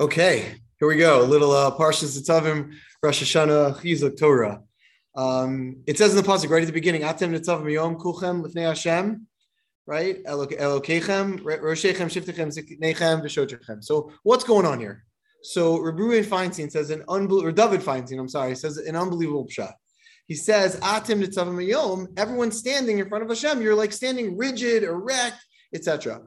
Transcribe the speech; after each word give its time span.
Okay, 0.00 0.54
here 0.78 0.86
we 0.86 0.94
go. 0.94 1.24
A 1.24 1.26
little 1.26 1.50
uh, 1.50 1.76
Parshas 1.76 2.16
Nitzavim, 2.16 2.72
Rosh 3.02 3.20
Hashanah, 3.20 3.80
Chizuk 3.80 4.16
Torah. 4.16 4.62
Um, 5.16 5.82
it 5.88 5.98
says 5.98 6.12
in 6.12 6.16
the 6.16 6.22
pasuk 6.22 6.50
right 6.50 6.62
at 6.62 6.68
the 6.68 6.72
beginning, 6.72 7.02
"Atem 7.02 7.36
Nitzavim 7.36 7.72
Yom 7.72 7.96
Kuchem 7.96 8.46
Lifnei 8.46 8.68
Hashem," 8.68 9.26
right? 9.86 10.22
Elokechem, 10.24 11.40
Roshechem, 11.40 12.06
Shiftechem, 12.06 12.46
Ziknechem, 12.46 13.24
V'Shotechem. 13.24 13.82
So 13.82 14.12
what's 14.22 14.44
going 14.44 14.66
on 14.66 14.78
here? 14.78 15.04
So 15.42 15.80
Rabbi 15.80 16.22
Feinstein 16.22 16.70
says 16.70 16.90
an 16.90 17.02
unbelievable, 17.08 17.48
or 17.48 17.50
David 17.50 17.80
Feinstein, 17.80 18.20
I'm 18.20 18.28
sorry, 18.28 18.54
says 18.54 18.76
an 18.76 18.94
unbelievable 18.94 19.48
pshat. 19.48 19.72
He 20.28 20.36
says, 20.36 20.76
"Atem 20.76 21.24
Nitzavim 21.24 21.66
Yom." 21.66 22.06
Everyone's 22.16 22.56
standing 22.56 23.00
in 23.00 23.08
front 23.08 23.24
of 23.24 23.30
Hashem. 23.30 23.60
You're 23.60 23.74
like 23.74 23.92
standing 23.92 24.36
rigid, 24.36 24.84
erect, 24.84 25.44
etc 25.74 26.22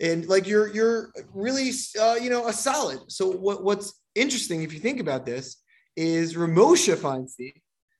and 0.00 0.26
like 0.26 0.46
you're 0.46 0.68
you're 0.68 1.10
really 1.32 1.70
uh, 2.00 2.16
you 2.20 2.30
know 2.30 2.46
a 2.48 2.52
solid. 2.52 3.00
So 3.08 3.30
what 3.30 3.62
what's 3.62 4.00
interesting 4.14 4.62
if 4.62 4.72
you 4.72 4.80
think 4.80 5.00
about 5.00 5.26
this 5.26 5.62
is 5.96 6.34
Ramosha 6.34 6.96
Feinstein 6.96 7.52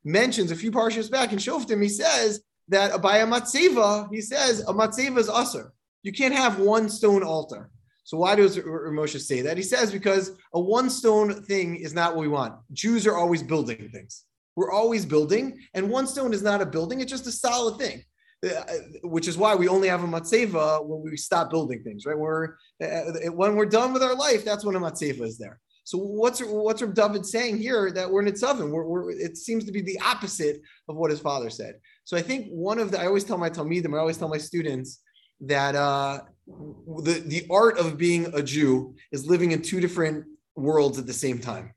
mentions 0.05 0.51
a 0.51 0.57
few 0.57 0.71
parshas 0.71 1.11
back 1.11 1.33
in 1.33 1.39
Shoftim. 1.39 1.83
He 1.83 1.89
says 1.89 2.43
that 2.69 3.01
by 3.01 3.19
a 3.19 3.27
matzeva, 3.27 4.09
he 4.13 4.21
says 4.21 4.61
a 4.61 4.73
matzeva 4.73 5.19
is 5.19 5.29
assur. 5.29 5.73
You 6.03 6.13
can't 6.13 6.35
have 6.35 6.59
one 6.59 6.89
stone 6.89 7.23
altar. 7.23 7.71
So 8.05 8.19
why 8.19 8.35
does 8.35 8.59
Ramosha 8.59 9.19
say 9.19 9.41
that? 9.41 9.57
He 9.57 9.63
says 9.63 9.91
because 9.91 10.33
a 10.53 10.61
one 10.61 10.91
stone 10.91 11.43
thing 11.45 11.77
is 11.77 11.95
not 11.95 12.15
what 12.15 12.21
we 12.21 12.29
want. 12.29 12.55
Jews 12.73 13.07
are 13.07 13.17
always 13.17 13.43
building 13.43 13.89
things. 13.93 14.25
We're 14.57 14.71
always 14.71 15.05
building, 15.05 15.59
and 15.73 15.91
one 15.91 16.07
stone 16.07 16.33
is 16.33 16.43
not 16.43 16.61
a 16.61 16.67
building; 16.67 17.01
it's 17.01 17.11
just 17.11 17.27
a 17.27 17.33
solid 17.33 17.79
thing. 17.79 18.05
Uh, 18.45 18.65
which 19.05 19.27
is 19.27 19.39
why 19.39 19.55
we 19.55 19.69
only 19.69 19.89
have 19.89 20.05
a 20.05 20.07
matzeva 20.07 20.85
when 20.85 21.01
we 21.03 21.17
stop 21.17 21.51
building 21.51 21.83
things, 21.83 22.05
right? 22.05 22.19
We're 22.19 22.57
uh, 22.83 23.31
when 23.33 23.57
we're 23.57 23.65
done 23.67 23.93
with 23.93 24.03
our 24.03 24.15
life, 24.15 24.45
that's 24.45 24.65
when 24.65 24.77
a 24.77 24.81
matzeva 24.81 25.23
is 25.23 25.39
there. 25.39 25.61
So 25.85 25.99
what's 25.99 26.41
what's 26.41 26.83
Reb 26.83 26.95
David 26.95 27.25
saying 27.25 27.59
here 27.59 27.91
that 27.93 28.11
we're 28.11 28.23
nitzavim? 28.23 28.71
We're, 28.71 28.85
we're, 28.85 29.11
it 29.13 29.37
seems 29.37 29.65
to 29.65 29.73
be 29.73 29.83
the 29.83 29.99
opposite 30.01 30.61
of 30.89 30.97
what 30.97 31.11
his 31.11 31.21
father 31.21 31.51
said. 31.51 31.77
So 32.05 32.17
I 32.17 32.23
think 32.23 32.49
one 32.49 32.79
of 32.79 32.91
the 32.91 33.01
I 33.01 33.07
always 33.07 33.25
tell 33.25 33.39
my 33.39 33.51
talmidim, 33.51 33.95
I 33.95 33.99
always 33.99 34.19
tell 34.19 34.29
my 34.29 34.39
students 34.39 35.01
that 35.41 35.75
uh, 35.75 36.21
the 36.47 37.23
the 37.27 37.47
art 37.51 37.79
of 37.79 37.97
being 37.97 38.27
a 38.35 38.43
Jew 38.43 38.95
is 39.13 39.27
living 39.27 39.53
in 39.53 39.63
two 39.63 39.81
different 39.81 40.25
worlds 40.57 40.99
at 40.99 41.07
the 41.07 41.13
same 41.13 41.39
time. 41.39 41.75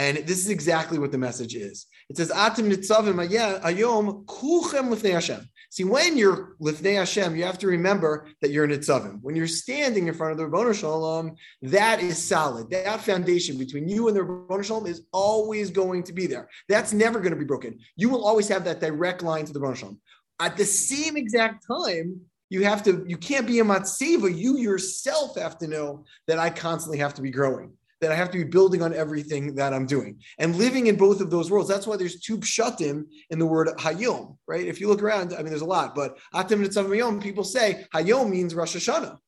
And 0.00 0.16
this 0.16 0.38
is 0.38 0.48
exactly 0.48 0.98
what 0.98 1.12
the 1.12 1.18
message 1.18 1.54
is. 1.54 1.84
It 2.08 2.16
says, 2.16 2.30
Atim 2.30 2.72
nitzavim 2.72 3.18
uh, 3.20 3.60
ayom 3.68 4.24
kuchem 4.24 4.88
lifnei 4.88 5.12
Hashem. 5.12 5.46
See, 5.68 5.84
when 5.84 6.16
you're 6.16 6.56
Lifnei 6.58 6.96
Hashem, 6.96 7.36
you 7.36 7.44
have 7.44 7.58
to 7.58 7.66
remember 7.66 8.26
that 8.40 8.50
you're 8.50 8.66
Nitzavim. 8.66 9.18
When 9.20 9.36
you're 9.36 9.46
standing 9.46 10.08
in 10.08 10.14
front 10.14 10.32
of 10.32 10.38
the 10.38 10.44
Ribbono 10.44 10.74
Shel 10.74 11.02
Olam, 11.02 11.36
that 11.62 12.00
is 12.00 12.16
solid. 12.16 12.70
That 12.70 13.02
foundation 13.02 13.58
between 13.58 13.88
you 13.90 14.08
and 14.08 14.16
the 14.16 14.22
Ribbono 14.22 14.64
Shel 14.64 14.80
Olam 14.80 14.88
is 14.88 15.02
always 15.12 15.70
going 15.70 16.02
to 16.04 16.14
be 16.14 16.26
there. 16.26 16.48
That's 16.68 16.94
never 16.94 17.20
going 17.20 17.34
to 17.34 17.38
be 17.38 17.44
broken. 17.44 17.78
You 17.94 18.08
will 18.08 18.24
always 18.24 18.48
have 18.48 18.64
that 18.64 18.80
direct 18.80 19.22
line 19.22 19.44
to 19.44 19.52
the 19.52 19.60
Ribbono 19.60 19.76
Shel 19.76 19.90
Olam. 19.90 19.98
At 20.40 20.56
the 20.56 20.64
same 20.64 21.18
exact 21.18 21.66
time, 21.66 22.22
you 22.48 22.64
have 22.64 22.82
to, 22.84 23.04
you 23.06 23.18
can't 23.18 23.46
be 23.46 23.60
a 23.60 23.64
matzeva. 23.64 24.34
You 24.34 24.56
yourself 24.56 25.36
have 25.36 25.58
to 25.58 25.68
know 25.68 26.04
that 26.26 26.38
I 26.38 26.48
constantly 26.48 26.98
have 26.98 27.14
to 27.14 27.22
be 27.22 27.30
growing 27.30 27.74
that 28.00 28.12
I 28.12 28.14
have 28.14 28.30
to 28.30 28.38
be 28.38 28.44
building 28.44 28.82
on 28.82 28.94
everything 28.94 29.54
that 29.56 29.74
I'm 29.74 29.86
doing 29.86 30.20
and 30.38 30.56
living 30.56 30.86
in 30.86 30.96
both 30.96 31.20
of 31.20 31.30
those 31.30 31.50
worlds. 31.50 31.68
That's 31.68 31.86
why 31.86 31.96
there's 31.96 32.20
two 32.20 32.38
pshatim 32.38 33.04
in 33.30 33.38
the 33.38 33.46
word 33.46 33.68
hayom, 33.78 34.36
right? 34.46 34.66
If 34.66 34.80
you 34.80 34.88
look 34.88 35.02
around, 35.02 35.34
I 35.34 35.38
mean, 35.38 35.46
there's 35.46 35.60
a 35.60 35.66
lot, 35.66 35.94
but 35.94 36.18
atim 36.34 36.64
nitzavim 36.64 36.88
hayom, 36.88 37.22
people 37.22 37.44
say 37.44 37.84
hayom 37.94 38.30
means 38.30 38.54
Rosh 38.54 38.76
Hashanah. 38.76 39.18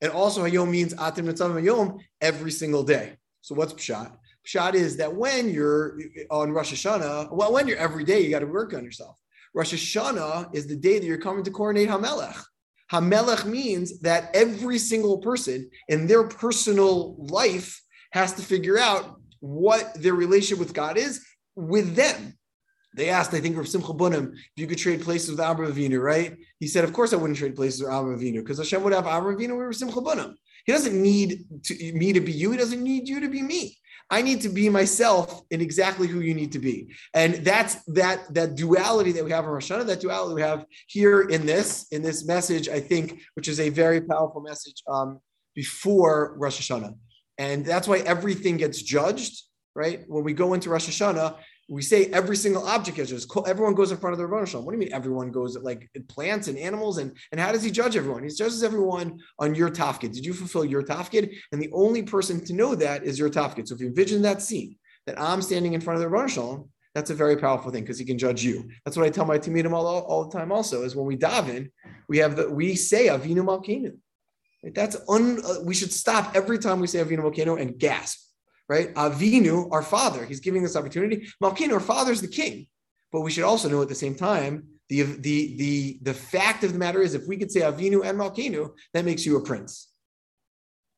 And 0.00 0.10
also 0.12 0.44
hayom 0.44 0.70
means 0.70 0.94
atim 0.94 1.28
nitzavim 1.30 1.62
hayom 1.62 1.98
every 2.20 2.50
single 2.50 2.82
day. 2.82 3.16
So 3.42 3.54
what's 3.54 3.74
pshat? 3.74 4.12
Pshat 4.46 4.74
is 4.74 4.96
that 4.96 5.14
when 5.14 5.50
you're 5.50 5.98
on 6.30 6.52
Rosh 6.52 6.72
Hashanah, 6.72 7.32
well, 7.32 7.52
when 7.52 7.68
you're 7.68 7.78
every 7.78 8.04
day, 8.04 8.20
you 8.20 8.30
got 8.30 8.40
to 8.40 8.46
work 8.46 8.74
on 8.74 8.84
yourself. 8.84 9.16
Rosh 9.54 9.74
Hashanah 9.74 10.54
is 10.54 10.66
the 10.66 10.76
day 10.76 10.98
that 10.98 11.06
you're 11.06 11.18
coming 11.18 11.44
to 11.44 11.50
coronate 11.50 11.88
Hamelech. 11.88 12.42
Hamelech 12.90 13.44
means 13.44 14.00
that 14.00 14.30
every 14.34 14.78
single 14.78 15.18
person 15.18 15.70
in 15.88 16.06
their 16.06 16.24
personal 16.24 17.16
life 17.18 17.80
has 18.12 18.32
to 18.34 18.42
figure 18.42 18.78
out 18.78 19.16
what 19.40 19.92
their 20.00 20.14
relationship 20.14 20.58
with 20.58 20.74
God 20.74 20.96
is 20.96 21.24
with 21.56 21.96
them. 21.96 22.38
They 22.94 23.08
asked, 23.08 23.32
I 23.32 23.40
think, 23.40 23.56
of 23.56 23.66
Simcha 23.66 23.94
Bunim, 23.94 24.32
if 24.34 24.50
you 24.56 24.66
could 24.66 24.78
trade 24.78 25.02
places 25.02 25.30
with 25.30 25.40
Abraham 25.40 25.74
Avinu, 25.74 26.00
right? 26.00 26.36
He 26.60 26.66
said, 26.66 26.84
Of 26.84 26.92
course 26.92 27.12
I 27.12 27.16
wouldn't 27.16 27.38
trade 27.38 27.56
places 27.56 27.80
with 27.80 27.90
Abraham 27.90 28.18
Avinu 28.18 28.36
because 28.36 28.58
Hashem 28.58 28.82
would 28.82 28.92
have 28.92 29.06
Abraham 29.06 29.38
Avinu 29.38 29.56
with 29.56 29.66
Rav 29.66 29.74
Simcha 29.76 30.00
Bunim. 30.00 30.34
He 30.66 30.72
doesn't 30.72 31.00
need 31.00 31.44
to, 31.64 31.92
me 31.94 32.12
to 32.12 32.20
be 32.20 32.32
you. 32.32 32.50
He 32.52 32.58
doesn't 32.58 32.82
need 32.82 33.08
you 33.08 33.20
to 33.20 33.28
be 33.28 33.42
me. 33.42 33.76
I 34.10 34.20
need 34.20 34.42
to 34.42 34.50
be 34.50 34.68
myself 34.68 35.42
in 35.50 35.62
exactly 35.62 36.06
who 36.06 36.20
you 36.20 36.34
need 36.34 36.52
to 36.52 36.58
be. 36.58 36.92
And 37.14 37.36
that's 37.36 37.82
that 37.84 38.32
that 38.34 38.56
duality 38.56 39.12
that 39.12 39.24
we 39.24 39.30
have 39.30 39.44
in 39.44 39.50
Rosh 39.50 39.72
Hashanah, 39.72 39.86
that 39.86 40.00
duality 40.00 40.34
we 40.34 40.42
have 40.42 40.66
here 40.86 41.22
in 41.22 41.46
this, 41.46 41.86
in 41.92 42.02
this 42.02 42.26
message, 42.26 42.68
I 42.68 42.78
think, 42.78 43.22
which 43.34 43.48
is 43.48 43.58
a 43.58 43.70
very 43.70 44.02
powerful 44.02 44.42
message 44.42 44.82
um, 44.86 45.18
before 45.54 46.34
Rosh 46.36 46.60
Hashanah. 46.60 46.94
And 47.38 47.64
that's 47.64 47.88
why 47.88 47.98
everything 47.98 48.56
gets 48.56 48.80
judged, 48.82 49.42
right? 49.74 50.04
When 50.06 50.24
we 50.24 50.32
go 50.32 50.54
into 50.54 50.70
Rosh 50.70 50.88
Hashanah, 50.88 51.36
we 51.68 51.80
say 51.80 52.06
every 52.06 52.36
single 52.36 52.66
object 52.66 52.98
is 52.98 53.10
judged. 53.10 53.48
Everyone 53.48 53.74
goes 53.74 53.92
in 53.92 53.98
front 53.98 54.12
of 54.12 54.18
the 54.18 54.26
Rosh 54.26 54.54
Hashanah. 54.54 54.62
What 54.62 54.72
do 54.72 54.78
you 54.78 54.84
mean 54.84 54.92
everyone 54.92 55.30
goes 55.30 55.56
like 55.56 55.90
plants 56.08 56.48
and 56.48 56.58
animals? 56.58 56.98
And, 56.98 57.16
and 57.30 57.40
how 57.40 57.52
does 57.52 57.62
he 57.62 57.70
judge 57.70 57.96
everyone? 57.96 58.22
He 58.22 58.28
judges 58.28 58.62
everyone 58.62 59.18
on 59.38 59.54
your 59.54 59.70
tafkid. 59.70 60.12
Did 60.12 60.26
you 60.26 60.34
fulfill 60.34 60.64
your 60.64 60.82
tafkid? 60.82 61.34
And 61.52 61.62
the 61.62 61.70
only 61.72 62.02
person 62.02 62.44
to 62.44 62.52
know 62.52 62.74
that 62.74 63.04
is 63.04 63.18
your 63.18 63.30
tafkid. 63.30 63.68
So 63.68 63.74
if 63.74 63.80
you 63.80 63.86
envision 63.86 64.22
that 64.22 64.42
scene, 64.42 64.76
that 65.06 65.20
I'm 65.20 65.42
standing 65.42 65.72
in 65.72 65.80
front 65.80 65.96
of 65.96 66.02
the 66.02 66.08
Rosh 66.08 66.36
Hashanah, 66.36 66.68
that's 66.94 67.10
a 67.10 67.14
very 67.14 67.36
powerful 67.36 67.70
thing 67.70 67.84
because 67.84 67.98
he 67.98 68.04
can 68.04 68.18
judge 68.18 68.44
you. 68.44 68.68
That's 68.84 68.96
what 68.96 69.06
I 69.06 69.10
tell 69.10 69.24
my 69.24 69.38
team 69.38 69.72
all, 69.72 69.86
all 69.86 70.28
the 70.28 70.36
time. 70.36 70.52
Also, 70.52 70.82
is 70.82 70.94
when 70.94 71.06
we 71.06 71.16
daven, 71.16 71.70
we 72.08 72.18
have 72.18 72.36
the 72.36 72.50
we 72.50 72.74
say 72.74 73.06
Avinu 73.06 73.44
Malkeinu. 73.44 73.96
That's 74.62 74.96
un. 75.08 75.40
Uh, 75.44 75.56
we 75.64 75.74
should 75.74 75.92
stop 75.92 76.36
every 76.36 76.58
time 76.58 76.80
we 76.80 76.86
say 76.86 77.00
Avinu 77.04 77.20
Malkeinu 77.20 77.60
and 77.60 77.78
gasp. 77.78 78.20
Right? 78.68 78.94
Avinu, 78.94 79.70
our 79.72 79.82
father, 79.82 80.24
he's 80.24 80.40
giving 80.40 80.62
this 80.62 80.76
opportunity. 80.76 81.28
Malkeinu, 81.42 81.72
our 81.72 81.80
father, 81.80 82.12
is 82.12 82.20
the 82.20 82.28
king. 82.28 82.68
But 83.10 83.20
we 83.20 83.30
should 83.30 83.44
also 83.44 83.68
know 83.68 83.82
at 83.82 83.88
the 83.88 83.94
same 83.94 84.14
time 84.14 84.64
the 84.88 85.02
the 85.02 85.56
the 85.56 85.98
the 86.02 86.14
fact 86.14 86.64
of 86.64 86.72
the 86.72 86.78
matter 86.78 87.02
is, 87.02 87.14
if 87.14 87.26
we 87.26 87.36
could 87.36 87.50
say 87.50 87.60
Avinu 87.60 88.04
and 88.04 88.18
Malkeinu, 88.18 88.70
that 88.94 89.04
makes 89.04 89.26
you 89.26 89.36
a 89.36 89.42
prince. 89.42 89.88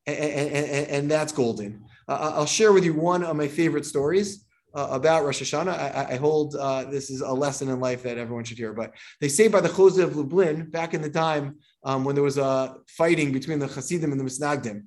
And, 0.06 0.16
and, 0.18 0.50
and, 0.54 0.86
and 0.88 1.10
that's 1.10 1.32
golden. 1.32 1.84
Uh, 2.06 2.32
I'll 2.34 2.46
share 2.46 2.72
with 2.72 2.84
you 2.84 2.92
one 2.92 3.24
of 3.24 3.34
my 3.36 3.48
favorite 3.48 3.86
stories 3.86 4.44
uh, 4.74 4.88
about 4.90 5.24
Rosh 5.24 5.42
Hashanah. 5.42 5.68
I, 5.68 6.14
I 6.14 6.16
hold 6.16 6.56
uh, 6.56 6.84
this 6.84 7.10
is 7.10 7.20
a 7.20 7.32
lesson 7.32 7.68
in 7.68 7.80
life 7.80 8.02
that 8.02 8.18
everyone 8.18 8.44
should 8.44 8.58
hear. 8.58 8.72
But 8.72 8.92
they 9.20 9.28
say 9.28 9.48
by 9.48 9.60
the 9.60 9.68
Chozeh 9.68 10.02
of 10.02 10.16
Lublin 10.16 10.70
back 10.70 10.94
in 10.94 11.02
the 11.02 11.10
time 11.10 11.58
um, 11.84 12.04
when 12.04 12.14
there 12.14 12.24
was 12.24 12.38
a 12.38 12.76
fighting 12.88 13.32
between 13.32 13.58
the 13.58 13.66
Hasidim 13.66 14.10
and 14.10 14.20
the 14.20 14.24
Misnagdim. 14.24 14.84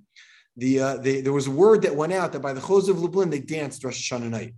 The, 0.57 0.79
uh, 0.79 0.97
the, 0.97 1.21
there 1.21 1.33
was 1.33 1.47
a 1.47 1.51
word 1.51 1.83
that 1.83 1.95
went 1.95 2.13
out 2.13 2.33
that 2.33 2.41
by 2.41 2.53
the 2.53 2.61
Chos 2.61 2.89
of 2.89 2.99
Lublin, 2.99 3.29
they 3.29 3.39
danced 3.39 3.83
Rosh 3.83 4.11
Hashanah 4.11 4.29
night. 4.29 4.55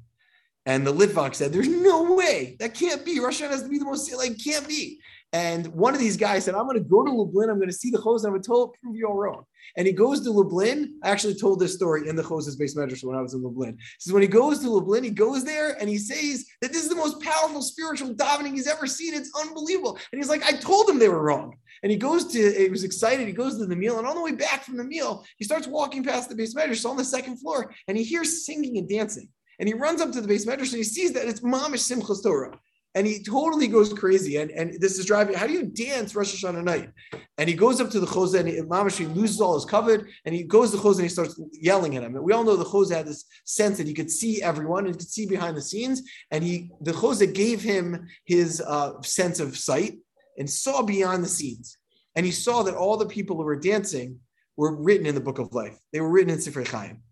And 0.65 0.85
the 0.85 0.93
Litvak 0.93 1.35
said, 1.35 1.51
There's 1.51 1.67
no 1.67 2.13
way. 2.13 2.55
That 2.59 2.73
can't 2.73 3.05
be. 3.05 3.19
Rosh 3.19 3.41
Hashanah 3.41 3.49
has 3.49 3.63
to 3.63 3.69
be 3.69 3.79
the 3.79 3.85
most, 3.85 4.11
like, 4.15 4.41
can't 4.43 4.67
be. 4.67 4.99
And 5.31 5.67
one 5.67 5.93
of 5.93 5.99
these 5.99 6.17
guys 6.17 6.45
said, 6.45 6.55
I'm 6.55 6.65
going 6.65 6.81
to 6.81 6.89
go 6.89 7.05
to 7.05 7.11
Lublin. 7.11 7.49
I'm 7.49 7.57
going 7.57 7.69
to 7.69 7.73
see 7.73 7.91
the 7.91 8.01
Chos, 8.01 8.23
I'm 8.23 8.31
going 8.31 8.41
to 8.41 8.71
prove 8.81 8.95
you 8.95 9.07
all 9.07 9.15
wrong. 9.15 9.45
And 9.77 9.85
he 9.85 9.93
goes 9.93 10.21
to 10.21 10.31
Lublin. 10.31 10.99
I 11.03 11.09
actually 11.09 11.35
told 11.35 11.59
this 11.59 11.75
story 11.75 12.09
in 12.09 12.15
the 12.15 12.23
Chos's 12.23 12.59
beis 12.59 12.75
medrash 12.75 13.03
when 13.03 13.15
I 13.15 13.21
was 13.21 13.35
in 13.35 13.43
Lublin. 13.43 13.77
He 13.77 13.83
says, 13.99 14.13
when 14.13 14.23
he 14.23 14.27
goes 14.27 14.59
to 14.59 14.69
Lublin, 14.69 15.03
he 15.03 15.11
goes 15.11 15.43
there 15.43 15.77
and 15.79 15.87
he 15.87 15.99
says 15.99 16.45
that 16.61 16.73
this 16.73 16.81
is 16.81 16.89
the 16.89 16.95
most 16.95 17.21
powerful 17.21 17.61
spiritual 17.61 18.15
davening 18.15 18.53
he's 18.53 18.67
ever 18.67 18.87
seen. 18.87 19.13
It's 19.13 19.31
unbelievable. 19.39 19.99
And 20.11 20.19
he's 20.19 20.29
like, 20.29 20.43
I 20.43 20.53
told 20.53 20.89
him 20.89 20.97
they 20.97 21.09
were 21.09 21.21
wrong. 21.21 21.55
And 21.83 21.91
he 21.91 21.97
goes 21.97 22.25
to, 22.33 22.51
he 22.51 22.69
was 22.69 22.83
excited. 22.83 23.27
He 23.27 23.33
goes 23.33 23.59
to 23.59 23.67
the 23.67 23.75
meal. 23.75 23.99
And 23.99 24.07
on 24.07 24.15
the 24.15 24.23
way 24.23 24.31
back 24.31 24.63
from 24.63 24.77
the 24.77 24.83
meal, 24.83 25.23
he 25.37 25.45
starts 25.45 25.67
walking 25.67 26.03
past 26.03 26.29
the 26.29 26.35
beis 26.35 26.55
medrash. 26.55 26.77
So 26.77 26.89
on 26.89 26.97
the 26.97 27.05
second 27.05 27.37
floor, 27.37 27.71
and 27.87 27.95
he 27.95 28.03
hears 28.03 28.45
singing 28.45 28.77
and 28.77 28.89
dancing. 28.89 29.29
And 29.59 29.67
he 29.67 29.75
runs 29.75 30.01
up 30.01 30.11
to 30.13 30.21
the 30.21 30.33
beis 30.33 30.47
medrash 30.47 30.69
and 30.69 30.77
he 30.77 30.83
sees 30.83 31.13
that 31.13 31.27
it's 31.27 31.41
Mamish 31.41 31.85
Simchas 31.87 32.23
Torah 32.23 32.57
and 32.95 33.05
he 33.05 33.21
totally 33.21 33.67
goes 33.67 33.93
crazy. 33.93 34.37
And, 34.37 34.49
and 34.51 34.79
this 34.81 34.97
is 34.97 35.05
driving. 35.05 35.35
How 35.35 35.45
do 35.45 35.53
you 35.53 35.63
dance 35.63 36.15
Rosh 36.15 36.43
Hashanah 36.43 36.63
night? 36.63 36.89
And 37.37 37.47
he 37.47 37.55
goes 37.55 37.79
up 37.79 37.91
to 37.91 37.99
the 37.99 38.07
chozeh 38.07 38.39
and 38.39 38.49
he, 38.49 39.05
loses 39.05 39.39
all 39.39 39.53
his 39.53 39.65
covet 39.65 40.01
and 40.25 40.33
he 40.33 40.43
goes 40.43 40.71
to 40.71 40.77
the 40.77 40.89
and 40.89 41.01
he 41.01 41.07
starts 41.07 41.39
yelling 41.53 41.95
at 41.95 42.03
him. 42.03 42.15
And 42.15 42.23
we 42.23 42.33
all 42.33 42.43
know 42.43 42.55
the 42.55 42.65
chozeh 42.65 42.95
had 42.95 43.07
this 43.07 43.25
sense 43.45 43.77
that 43.77 43.87
he 43.87 43.93
could 43.93 44.09
see 44.09 44.41
everyone 44.41 44.85
and 44.85 44.95
he 44.95 44.99
could 44.99 45.09
see 45.09 45.27
behind 45.27 45.55
the 45.55 45.61
scenes. 45.61 46.01
And 46.31 46.43
he, 46.43 46.71
the 46.81 46.91
chozeh 46.91 47.33
gave 47.33 47.61
him 47.61 48.07
his 48.25 48.59
uh, 48.61 48.99
sense 49.03 49.39
of 49.39 49.55
sight 49.55 49.99
and 50.39 50.49
saw 50.49 50.81
beyond 50.81 51.23
the 51.23 51.29
scenes. 51.29 51.77
And 52.15 52.25
he 52.25 52.31
saw 52.31 52.63
that 52.63 52.75
all 52.75 52.97
the 52.97 53.05
people 53.05 53.35
who 53.35 53.43
were 53.43 53.59
dancing 53.59 54.19
were 54.57 54.75
written 54.75 55.05
in 55.05 55.15
the 55.15 55.21
book 55.21 55.37
of 55.37 55.53
life. 55.53 55.77
They 55.93 56.01
were 56.01 56.09
written 56.09 56.33
in 56.33 56.39
Sifrei 56.39 56.67
Chaim. 56.67 57.03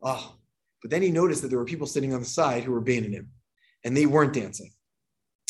Oh, 0.00 0.36
but 0.80 0.90
then 0.90 1.02
he 1.02 1.10
noticed 1.10 1.42
that 1.42 1.48
there 1.48 1.58
were 1.58 1.64
people 1.64 1.86
sitting 1.86 2.14
on 2.14 2.20
the 2.20 2.26
side 2.26 2.62
who 2.62 2.72
were 2.72 2.80
banning 2.80 3.12
him, 3.12 3.30
and 3.84 3.96
they 3.96 4.06
weren't 4.06 4.32
dancing. 4.32 4.70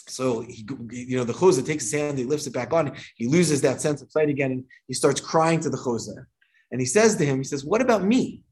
So 0.07 0.43
he, 0.43 0.67
you 0.91 1.17
know, 1.17 1.25
the 1.25 1.33
chozeh 1.33 1.65
takes 1.65 1.85
his 1.85 2.01
hand, 2.01 2.19
he 2.19 2.25
lifts 2.25 2.47
it 2.47 2.53
back 2.53 2.73
on, 2.73 2.95
he 3.17 3.27
loses 3.27 3.61
that 3.63 3.81
sense 3.81 4.03
of 4.03 4.11
sight 4.11 4.29
again, 4.29 4.53
and 4.53 4.65
he 4.87 4.95
starts 4.95 5.21
crying 5.21 5.61
to 5.61 5.71
the 5.71 5.79
chozeh. 5.79 6.25
And 6.71 6.81
he 6.81 6.87
says 6.87 7.17
to 7.17 7.25
him, 7.25 7.39
he 7.39 7.45
says, 7.45 7.65
"What 7.65 7.81
about 7.81 8.05
me? 8.05 8.43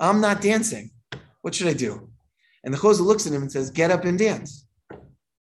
I'm 0.00 0.20
not 0.20 0.40
dancing. 0.40 0.90
What 1.42 1.54
should 1.54 1.68
I 1.68 1.74
do? 1.74 2.10
And 2.64 2.74
the 2.74 2.78
Chozeh 2.78 3.00
looks 3.00 3.26
at 3.26 3.32
him 3.32 3.42
and 3.42 3.52
says, 3.52 3.70
Get 3.70 3.90
up 3.90 4.04
and 4.04 4.18
dance. 4.18 4.66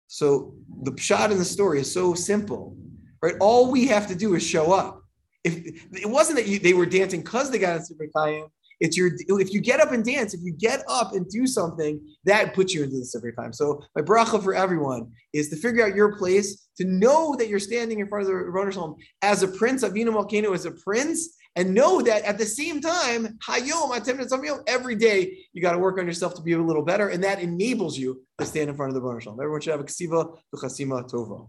So 0.07 0.55
the 0.83 0.97
shot 0.99 1.33
in 1.33 1.39
the 1.39 1.45
story 1.45 1.81
is 1.81 1.93
so 1.93 2.15
simple, 2.15 2.77
right? 3.21 3.35
All 3.41 3.71
we 3.71 3.87
have 3.89 4.07
to 4.07 4.15
do 4.15 4.35
is 4.35 4.47
show 4.47 4.73
up. 4.73 5.03
If 5.43 5.57
it 5.93 6.09
wasn't 6.09 6.39
that 6.39 6.47
you, 6.47 6.59
they 6.59 6.75
were 6.75 6.87
dancing 6.87 7.23
because 7.23 7.51
they 7.51 7.59
got 7.59 7.81
a 7.81 7.85
Sefer 7.85 8.09
Chaim, 8.15 8.47
it's 8.81 8.97
your 8.97 9.11
if 9.41 9.53
you 9.53 9.61
get 9.61 9.81
up 9.81 9.93
and 9.93 10.05
dance, 10.05 10.35
if 10.35 10.41
you 10.43 10.53
get 10.53 10.83
up 10.89 11.15
and 11.15 11.29
do 11.29 11.47
something, 11.47 12.01
that 12.25 12.55
puts 12.55 12.75
you 12.75 12.85
into 12.85 12.99
the 12.99 13.05
Sefer 13.05 13.33
Chaim. 13.37 13.53
So 13.53 13.83
my 13.95 14.03
bracha 14.03 14.43
for 14.43 14.55
everyone 14.55 15.13
is 15.33 15.49
to 15.51 15.57
figure 15.57 15.85
out 15.85 15.95
your 15.95 16.17
place, 16.17 16.69
to 16.77 16.85
know 16.85 17.35
that 17.37 17.49
you're 17.49 17.59
standing 17.59 18.01
in 18.01 18.09
front 18.09 18.23
of 18.23 18.29
the 18.29 18.35
Ribbono 18.35 18.73
Shel 18.73 18.89
Olam 18.89 18.97
as 19.23 19.43
a 19.43 19.49
prince, 19.49 19.83
Avinu 19.83 20.09
Malkeinu 20.09 20.55
as 20.55 20.67
a 20.67 20.73
prince, 20.73 21.37
and 21.57 21.75
know 21.75 22.03
that 22.03 22.23
at 22.25 22.37
the 22.37 22.45
same 22.45 22.81
time, 22.81 23.39
Hayom, 23.49 24.63
every 24.67 24.95
day 24.95 25.39
you 25.53 25.63
got 25.63 25.73
to 25.73 25.79
work 25.79 25.99
on 25.99 26.07
yourself 26.07 26.35
to 26.35 26.43
be 26.43 26.53
a 26.53 26.61
little 26.61 26.83
better, 26.83 27.09
and 27.09 27.25
that 27.25 27.41
enables 27.41 27.97
you 27.97 28.23
to 28.39 28.45
stand 28.45 28.69
in 28.69 28.77
front 28.77 28.95
of 28.95 28.95
the 28.95 29.01
Ribbono 29.01 29.23
Shel 29.23 29.33
Olam. 29.33 29.41
Everyone 29.43 29.61
should 29.61 29.73
have 29.73 29.81
a 29.81 29.85
ksiva, 29.85 30.39
v'chasima 30.55 31.11
tova. 31.11 31.49